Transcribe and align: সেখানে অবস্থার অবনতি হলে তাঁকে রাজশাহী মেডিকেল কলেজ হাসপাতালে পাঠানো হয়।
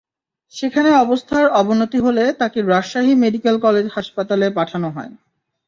সেখানে 0.53 0.89
অবস্থার 1.03 1.45
অবনতি 1.53 1.99
হলে 1.99 2.23
তাঁকে 2.39 2.59
রাজশাহী 2.63 3.13
মেডিকেল 3.15 3.55
কলেজ 3.59 3.85
হাসপাতালে 3.95 4.47
পাঠানো 4.57 4.87
হয়। 4.89 5.11